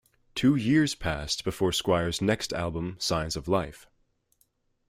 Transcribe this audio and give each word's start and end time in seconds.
Two 0.33 0.55
years 0.55 0.95
passed 0.95 1.43
before 1.43 1.69
Squier's 1.71 2.23
next 2.23 2.53
album 2.53 2.95
Signs 2.97 3.35
of 3.35 3.47
Life. 3.47 3.85